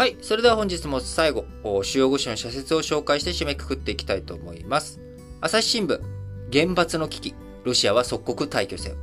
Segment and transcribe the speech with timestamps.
[0.00, 0.16] はい。
[0.22, 1.44] それでは本日も最後、
[1.82, 4.98] 主要語詞の社説を紹介して締めくくっていきたいと思います。
[5.42, 6.00] 朝日新聞、
[6.50, 7.34] 原発の危機、
[7.64, 8.96] ロシアは即刻退去せよ。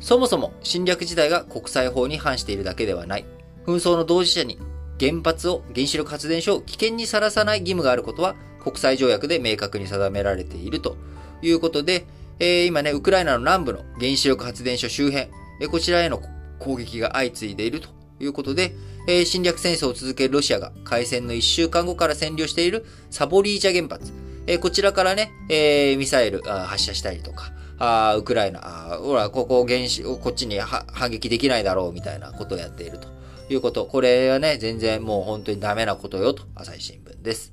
[0.00, 3.24] そもそも侵略自体が国際法に反しているだけではない。
[3.66, 4.58] 紛争の同時者に
[4.98, 10.96] 原発を、原子力発電所を危険にさらさない義務があることは国際条約で明確に定められていると
[11.40, 12.04] いうことで、
[12.40, 15.30] えー、今ね、ウクライナの南部の原子力発電所周辺、
[15.60, 16.20] え、こちらへの
[16.58, 18.74] 攻撃が相次いでいるということで、
[19.06, 24.12] えー、侵略戦争を続けるロシアが開戦の1週間後から占領しているサボリージャ原発、
[24.46, 28.60] えー、こちらからね、えー、ミサイル発射したりとか、あウクライナ、
[28.94, 33.08] あほら、ここ原子、こっちに反撃できないだろうみたいなことをやっていると
[33.48, 33.86] いうこと。
[33.86, 37.52] これはね、全然もう本当にダメなことよと、朝日新聞です。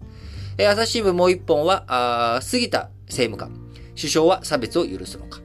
[0.57, 3.63] えー、朝日新聞もう一本は、あ杉田政務官。
[3.95, 5.39] 首相は差別を許すのか。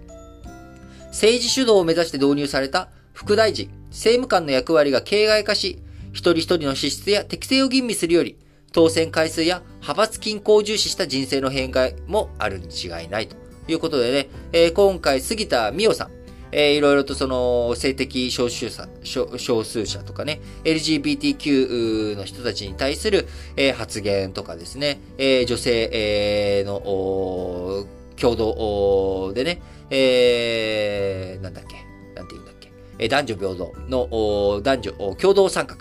[1.08, 8.36] 政治主導を目指して導入された副大臣、政務官の役割が形骸化し、一人一人の資質や適性を吟味するより、
[8.72, 13.36] 当選回数や派閥均衡を重視した人生の変化もあるに違いないと。
[13.72, 16.10] いうことでね、えー、今回杉田美代さん、
[16.52, 31.76] えー、いろいろとその性的少数者少数者とかね、LGBTQ の人たちに対する、えー、発言とかですね、えー、女性、えー、の共同でね、えー、なんだっけ、
[32.14, 35.76] なんて言うんだっけ、え男女平等の男女共同参画、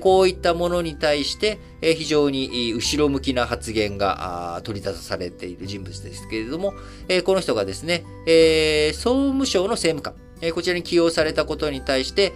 [0.00, 6.72] こういったものに対して、非常に後ろ向きな発言が取り立たされている人物ですけれども、
[7.24, 8.04] この人がですね、
[8.94, 12.32] 総務省の政務官、こちらに起用されたことに対して、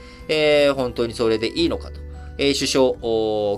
[0.74, 2.00] 本当にそれでいいのかと。
[2.38, 2.92] え首相、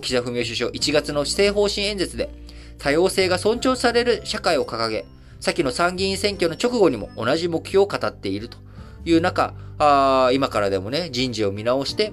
[0.00, 2.30] 岸田文雄首相、1月の施政方針演説で、
[2.78, 5.04] 多様性が尊重される社会を掲げ、
[5.38, 8.56] 先の参議院選挙の直後にも同じ目標を語っていると
[9.04, 12.12] いう中、あ今からでもね、人事を見直して、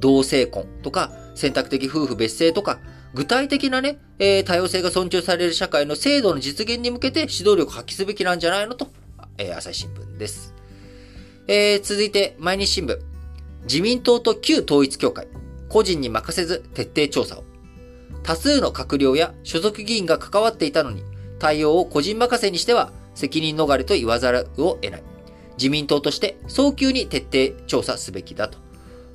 [0.00, 2.80] 同性婚とか、選択的夫婦別姓とか、
[3.14, 8.88] 具体的なね、えー、多様性が尊重される社会の制度の実現に向けて指導力を発揮すべきなんじゃないのと、
[9.38, 10.54] えー、朝日新聞です。
[11.46, 12.98] えー、続いて、毎日新聞。
[13.64, 15.28] 自民党と旧統一協会、
[15.68, 17.44] 個人に任せず徹底調査を。
[18.22, 21.02] 多数の閣僚や所属議員が関わっていたのに、
[21.38, 25.02] 対応を個人任せにしては責任逃れと言わざるを得ない。
[25.60, 28.69] 自民党として早急に徹底調査すべきだと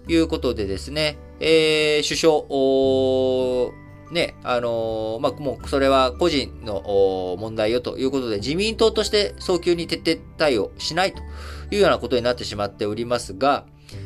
[0.07, 11.21] いうことでですね、えー、首相、ね、あのー、まあ、もうそれは個人の問題よということで、自民党として早急に徹底対応しないと
[11.71, 13.65] いうようなことになってしまっておりますが、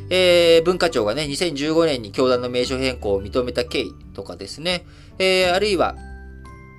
[0.10, 4.86] えー、文化庁がね、2015年に教団の名称変更を認めた経緯とかですね、
[5.20, 5.96] えー、あるいは、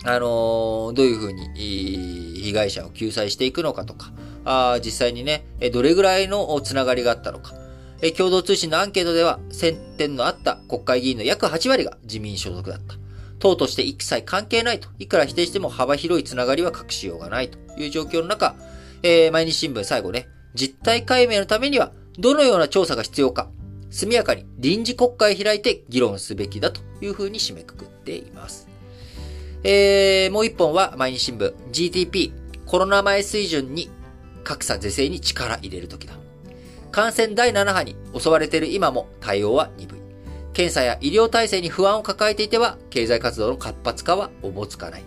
[0.05, 4.13] あのー、どういうふうに被害者を救済していくのかとか、
[4.45, 7.53] あ実際にね、どれぐらいのつながりがあったのか。
[8.03, 12.97] え共同通信のアンケートでは、接点のあった国会議員の約8割が自民所属だった。
[13.39, 14.89] 党として一切関係ないと。
[14.99, 18.55] いくら否定しても幅広いつながりは隠しようがないという状況の中、
[19.03, 23.49] えー、毎日新聞最後ね、実態解明のためには、どのような調査が必要か、
[23.91, 28.69] 速やかに臨時国会開いて議論すべきだというふうに締めくくっています。
[29.63, 32.33] えー、もう一本は毎日新聞 GDP
[32.65, 33.91] コロナ前水準に
[34.43, 36.20] 格差是正に力入れる時だ。
[36.91, 40.01] 感染第7波に襲われている今も対応は鈍い。
[40.53, 45.05] 検査や医療体制に不安を抱えていては、経済活動の活発化はおぼつかない。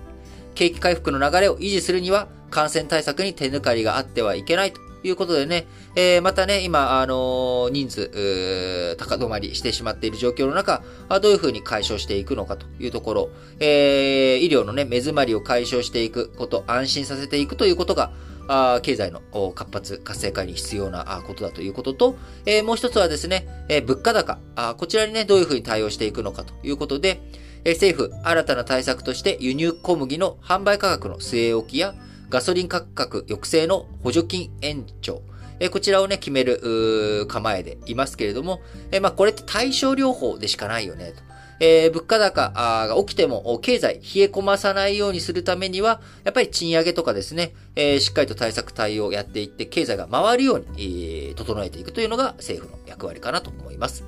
[0.56, 10.82] 景気回復の流れを維持するには、感染対策に手抜かりがあってはいけないということでね、えー、またね、今、あのー、人数、高止まりしてしまっている状況の中、
[11.22, 13.30] どういうふうに解消していくのかというところ、
[13.60, 18.12] えー、医療のね、目詰まりを解消していくこと、安心させていくということが、
[18.48, 19.22] あ経済の
[19.54, 22.16] 活発、活性化に必要なことだということと、
[22.46, 27.22] えー、もう一つはですね、えー、物価高あ、こちらにね、どういうふうに対応していくのかということで、
[27.64, 31.96] えー、政府、新たな対策として輸入小麦の販売価格の据え置きや、
[32.30, 35.22] ガソリン価格抑制の補助金延長、
[35.60, 38.60] えこちらをね、決める構えでいますけれども、
[38.92, 41.33] えまあ、これって対症療法でしかないよね、と。
[41.60, 54.04] えー、物価高が起きても経済冷え込まさないようにするためには、やっぱり賃上げとかですね、えー、しっかりと対策対応をやっていって、経済が回るように、えー、整えていくというのが政府の役割かなと思います。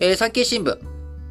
[0.00, 0.78] えー、産経新聞、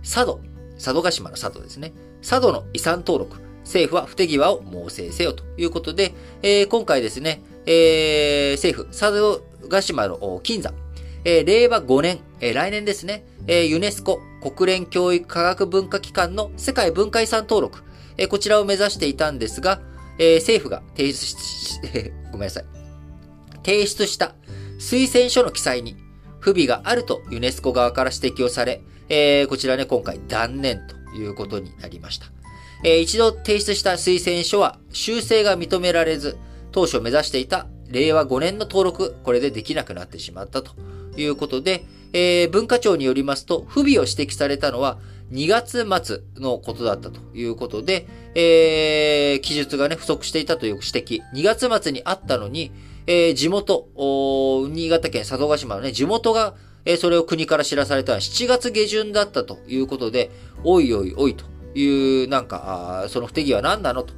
[0.04, 0.42] 佐渡、
[0.76, 1.94] 佐渡島の佐渡ですね。
[2.22, 10.74] 佐渡の遺産登録、政府は不手際を猛省せよということで、えー、今回ですね、えー、政府、佐渡島の金山、
[11.26, 17.84] えー、令和5年、えー、来年ですね、えー、ユネスコ国連教育科学文化機関の世界文化遺産登録、
[18.18, 19.82] えー、こちらを目指していたんですが、
[20.20, 21.80] えー、政府が提出し、
[22.32, 22.66] ごめんなさい。
[23.66, 24.36] 提出した
[24.80, 25.96] 推薦書の記載に
[26.40, 32.26] 不備があるとユネスコ側から指摘をされ、えー、こちらね、今回断念ということになりました。
[32.84, 36.38] えー、一度提出した推薦書は修正が認められず、
[36.74, 40.72] 当初目指していた令和5年の登録、これでできなくなってしまったと
[41.18, 45.00] いうことで、えー、文化庁によりますと、不備を指摘されたのは
[45.32, 51.22] 2月末のことだったということで、えー、記述がね、不足していたという指摘。
[51.34, 52.72] 2月末にあったのに、
[53.08, 53.88] えー、地元、
[54.70, 56.56] 新潟県佐渡島のね、地元が、
[56.86, 60.30] えー、それを国から知らされたのは7月下旬だったということで、
[60.64, 61.46] おいおいおいと
[61.78, 64.14] いう、なんか、その不手際は何なのと。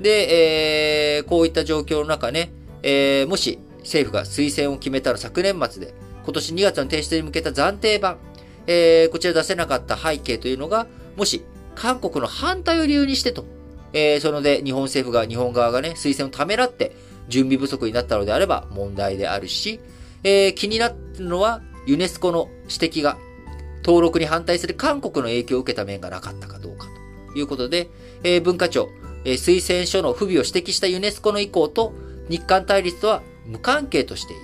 [0.00, 2.50] で、えー、こういった状況の中ね、
[2.82, 5.94] えー、もし政府が推薦を決めたら昨年末で、
[6.24, 8.18] 今年2月の提出に向けた暫定版、
[8.66, 10.86] えー、こちら出せなかった背景というのが、
[11.16, 11.44] もし
[11.74, 13.44] 韓国の反対を理由にしてと、
[13.92, 16.94] えー、そので日本政府が、日本側がね、推薦をためらって
[17.28, 19.80] 準備不足になったのであれば問題であるし、
[20.22, 20.94] えー、気になる
[21.24, 23.16] のはユネスコの指摘が
[23.84, 27.00] 登録に反対する韓国の影響を受けた面がなかったかどうかと。
[27.34, 27.88] いうことで、
[28.24, 28.88] えー、文化庁、
[29.24, 31.92] えー、推薦書の不備を指摘したユネスコの意向と
[32.28, 34.42] 日韓対立とは無関係としている。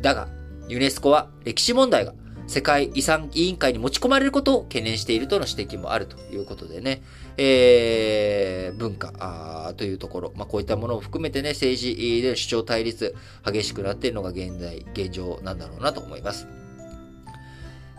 [0.00, 0.28] だが、
[0.68, 2.14] ユネスコは歴史問題が
[2.46, 7.02] 世界遺産委員会に持ち込まれることを懸念しているとの指摘もあるということでね、
[7.36, 13.14] えー、文化というところ、まあ、こういったものを含めてね、政治での主張対立、
[13.44, 16.46] 激しくなっているのが現在、現状なんだろうなと思います。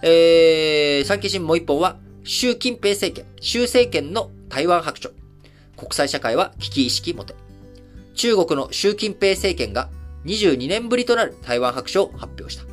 [0.03, 5.09] えー、産経新聞もう一本は、習近平政権、習政権の台湾白書。
[5.77, 7.33] 国際社会は危機意識持て。
[8.13, 9.89] 中国の習近平政権が
[10.25, 12.63] 22年ぶりとなる台湾白書を発表した。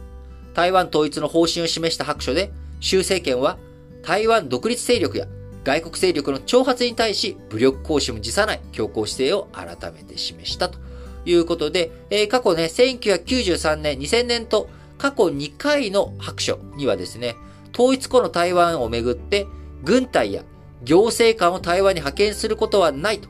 [0.54, 3.58] 台湾統一の方針を示した白書で、習政権は
[4.02, 5.26] 台湾独立勢力や
[5.64, 10.78] 外国勢力の挑発に対し武力行使も辞さない強硬姿勢を改めて示したと
[11.26, 17.36] いうことで、えー、過去ね、1993年、2000年と過去2回の白書にはですね、
[17.74, 19.46] 統一後の台湾をめぐって
[19.82, 20.44] 軍隊や
[20.82, 23.28] 行政官を台湾に派遣することはないと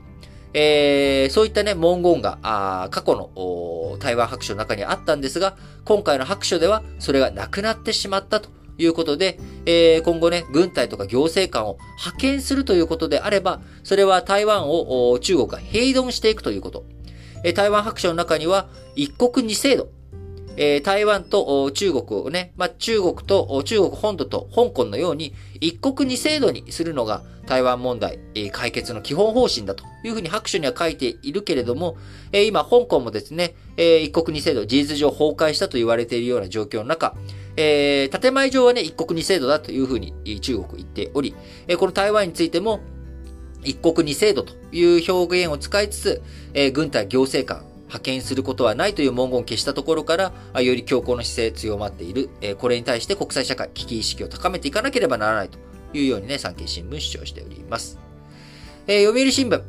[0.52, 16.84] えー、そういったね、文言が、あ過去の台湾白書の中にあったんですが、今回の白書ではそれがなくなってしまったということで、えー、今後ね、軍隊とか行政官を派遣するということであれば、それは台湾を中国が併存していくということ。
[17.44, 19.88] え、台湾白書の中には、一国二制度
[20.56, 31.96] えー、台湾と中国をね、まあ、中国と中国本土と香港のように一国二制度にするのが台湾問題、えー、解決の基本方針だというふうに白書には書いているけれども、
[32.32, 37.14] えー、今香港もですね、え一国二制度事実上崩壊したと言われているような状況の中、
[37.56, 41.34] えー、建前上はね、一国二制度だというふうに中国言っており、
[41.66, 42.80] えこの台湾についても
[43.64, 46.22] 一国二制度という表現を使いつつ、
[46.54, 50.32] え軍隊行政官、派遣することはないという文言を消したところから、
[50.62, 52.30] より強硬な姿勢強まっている。
[52.58, 55.58] これに対して国際社会、危機意識を高めていかなければならないと
[55.92, 57.98] いうようにね、産経新聞主張しております。
[58.86, 59.62] えー、読売新聞、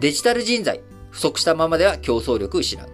[0.00, 2.88] デジタル人材、不足したままでは競争力失う。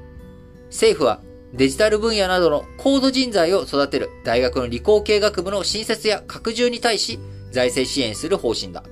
[0.67, 1.23] 政府は
[1.55, 7.19] デジタル分野などの高度人材を育てる大学の理工系学部の新設や拡充に対し
[7.53, 8.83] 財政支援する方針だ。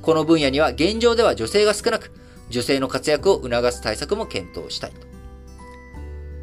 [0.00, 2.10] この分野には現状では女性が少なく、
[2.50, 5.06] 女性の活躍を促す対策も検討したいと。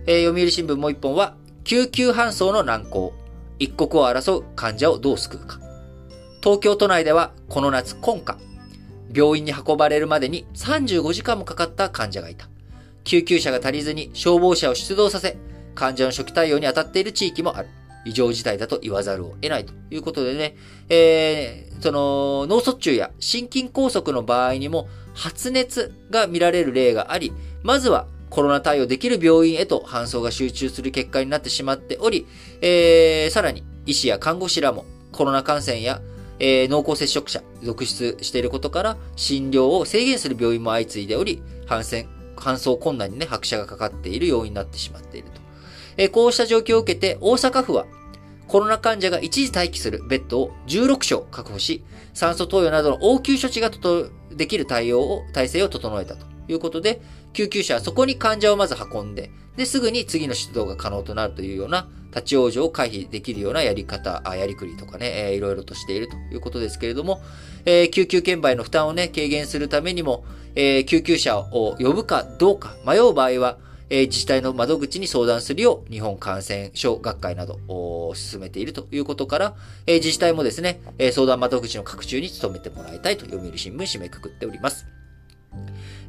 [0.07, 3.13] えー、読売新聞もう一本は、救急搬送の難航。
[3.59, 5.59] 一刻を争う患者をどう救うか。
[6.41, 8.37] 東京都内ではこの夏今夏、
[9.13, 12.47] 病院に運ばれるまでに35時間もかかった患者がいた。
[13.03, 15.37] 救急車が足りずに消防車を出動させ、
[15.75, 17.69] 患者の初期対応に当たっている地域もある。
[18.05, 20.55] 異常事態だと言わざるを得ないということでね、
[20.87, 27.33] えー、その脳卒中や心筋梗塞の場合にも発熱が見られる例があり、
[27.63, 32.27] まずはコロナ対応できる病院へと搬送が集中する結果になってしまっており、
[32.61, 36.01] えー、さらに医師や看護師らもコロナ感染や、
[36.39, 45.41] えー、濃厚接触者続出していることから診療を制限する病院も相次いでおり、搬送搬送困難にね、拍車がかかっている要因になってしまっていると。
[45.97, 47.87] え、こうした状況を受けて大阪府は
[48.47, 53.69] コロナ患者が一時待機するベッドを16床確保し、酸素投与などの応急処置が
[54.35, 57.01] できる対応を、体制を整えたということで、
[57.33, 67.21] 救急車はそこに患者をまず運んで、で、すぐに次の出動が可能となるというような立ち往生を回避できるようなやり方、あやりくりとかね、えー、いろいろとしているということですけれども、
[67.65, 70.23] えー、救急券売の負担をね、軽減するためにも、
[70.55, 73.57] えー、救急車を呼ぶかどうか迷う場合は、
[73.89, 84.85] え、自治体の窓口に相談するよう、日本感染症学会などを進めているということから、え、自治体もですね、相談窓口の拡充に努めてもらいたいと読売新聞締めくくっております。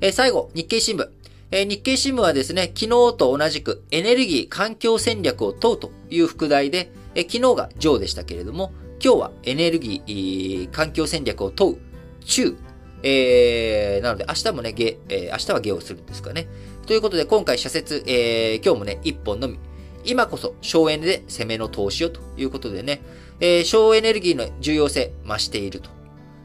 [0.00, 1.08] え、最後、日経新聞。
[1.50, 11.78] え日経新聞はですね、昨日と同じくエネルギー環境戦略を問うという副題で、え昨日が上でしたけれども、今日はエネルギー環境戦略を問う
[12.24, 12.56] 中、
[13.02, 16.48] えー、なので明日もね、ゲ、えー、明日はゲをするんですかね。
[16.88, 19.58] ということで今回社説、えー、今日もね、一本のみ、
[20.06, 23.02] 今こそ省エネで攻めの投資をということでね、
[23.40, 25.90] えー、省エネルギーの重要性増していると。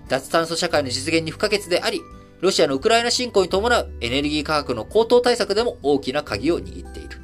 [0.10, 2.02] 脱炭素社会の実現に不可欠であり、
[2.42, 7.22] ロシアのウクライナ侵攻に伴うエネルギー価格の高騰対策でも大きな鍵を握っている。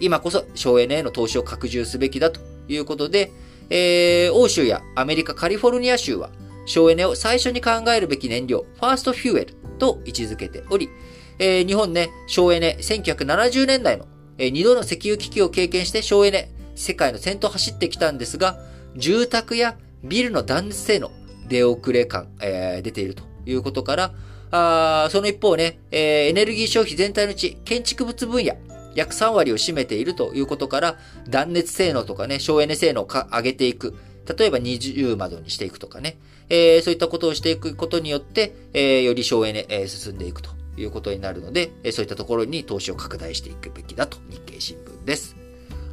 [0.00, 3.32] 今こそ省エネへの投資を拡充すべきだということで、
[3.70, 6.28] えー、欧州やアメリカ、カリフォルニア州は
[6.66, 10.90] 省エネを最初に考えるべき燃料、ファーストフューエルと位置づけており、
[11.38, 14.06] えー、日本ね、省エネ1970年代の、
[14.38, 18.58] えー、2度の石油危機を経験して省エネ、世界の先頭走ってきたんですが、
[18.96, 21.10] 住宅やビルの断熱性能、
[21.48, 24.14] 出遅れ感、えー、出ているということから、
[24.50, 28.56] あその一方ね、えー、エネルギー消費全体のうち、建築物分野、
[28.94, 33.94] 約3割を占めているということから、断熱性能とかね、省エネ性能を上げていく。
[34.36, 36.18] 例えば二重窓にしていくとかね、
[36.50, 45.36] えー、そういったことをしていくことによって、えー、より省エネ、えー、進んでいくということになるので、えそういったところに投資を拡大していくべきだと日経新聞です。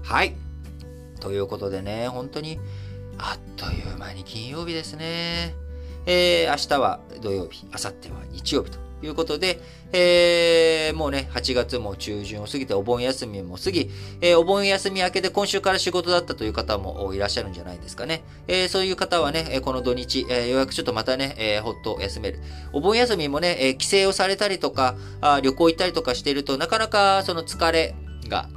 [0.03, 0.35] はい。
[1.19, 2.59] ということでね、本当に
[3.17, 5.55] あっという間に金曜日ですね。
[6.05, 9.59] えー、明日は土曜日、明後日は日曜日ということで、
[9.93, 13.89] えー、もうね、8月も中旬を過ぎてお盆休みも過ぎ、
[14.21, 18.23] えー、お盆休み明けで今週から仕事だったという方もいらっしゃるんじゃないですかね。
[18.47, 22.39] えー、そういう方はね、この土日、えー、ようやくちょっとまたね、えー、ほっと休める。
[22.73, 27.95] お盆休みもね、えー、帰省をされたりとか、あ旅行行ったりとかしていると、なかなかその疲れ
[28.27, 28.49] が、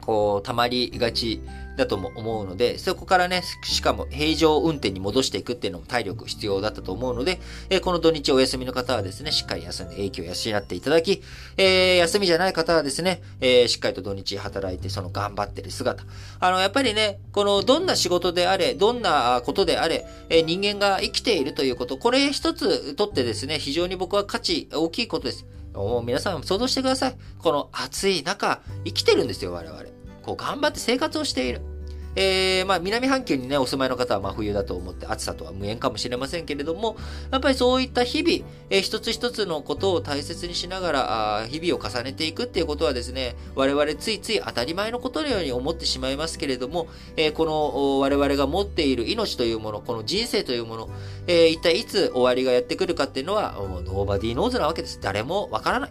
[0.00, 1.42] こう、溜まりがち
[1.78, 11.22] だとも思うので、そこからね、しかも平常運転に戻していくっていうのも体力必要だったと思うので、えこの土日お休みの方はですね、しっかり休んで影響を養っていただき、
[11.56, 16.04] えー、休みじゃない方はですね、えー、しっかりと土日働いて、その頑張ってる姿。
[16.40, 25.46] あの、やっぱりね、このどんな仕事であれ、どんなことであれ、え、人間が生きているということ、これ一つとってですね、非常に僕は価値大きいことです。
[25.74, 27.16] もう皆さん想像してください。
[27.38, 29.98] この暑い中、生きてるんですよ、我々。
[30.22, 31.62] こう頑張って生活をしている。
[32.20, 36.96] えー、まあ、南半球にね、お住まいの方は真冬だと思って暑さとは無縁かもしれませんけれども、
[37.30, 50.90] やっぱりそういった日々、えー、一つ一つのことを大切にしながら、あ日々を重ねていくっていうことはですね、我々ついつい当たり前のことのように思ってしまいますけれども、えー、この我々が持っている命というもの、この人生というもの、
[51.28, 54.98] えー、一体いつ終わりがやってくるかっていうのは、ノーバディーノーズなわけです。
[55.00, 55.90] 誰もわからない。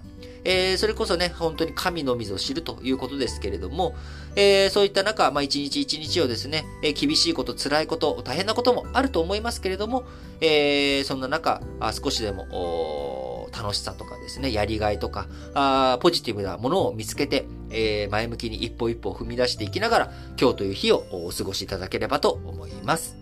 [0.49, 3.95] えー、それこそね、本当に神の水を知るということですけれども、
[4.37, 10.05] えー、そういった中、まあ、一日一日をですね、え、厳しいこと、辛いこと、大変なこともあると思いますけれども、
[10.39, 23.17] え、そんな中、あ少しでも、楽しさとかですね、やりがいとか、あポジティブなものを見つけて、えー、前向きに一歩一歩踏み出していきながら、今日という日をお過ごしいただければと思います。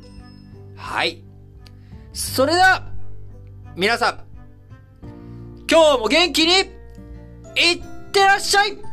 [0.76, 1.24] はい。
[2.14, 2.92] それでは、
[3.76, 4.26] 皆さん、
[5.68, 6.75] 今日も元気に
[7.56, 7.82] いっ
[8.12, 8.85] てらっしゃい。